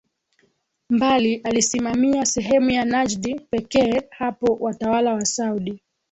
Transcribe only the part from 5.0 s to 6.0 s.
wa Saudi